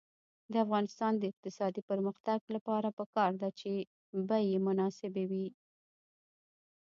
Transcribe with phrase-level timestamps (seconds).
[0.51, 3.71] د افغانستان د اقتصادي پرمختګ لپاره پکار ده چې
[4.29, 5.47] بیې مناسبې وي.